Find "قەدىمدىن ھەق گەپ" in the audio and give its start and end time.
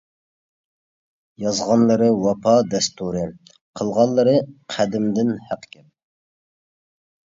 4.75-5.91